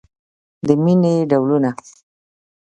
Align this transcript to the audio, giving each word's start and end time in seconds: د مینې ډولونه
د 0.67 0.69
مینې 0.83 1.13
ډولونه 1.29 1.71